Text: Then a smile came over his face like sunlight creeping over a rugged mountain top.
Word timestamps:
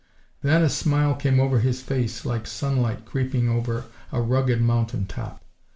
Then 0.41 0.63
a 0.63 0.69
smile 0.69 1.13
came 1.13 1.39
over 1.39 1.59
his 1.59 1.83
face 1.83 2.25
like 2.25 2.47
sunlight 2.47 3.05
creeping 3.05 3.47
over 3.47 3.85
a 4.11 4.19
rugged 4.19 4.59
mountain 4.59 5.05
top. 5.05 5.43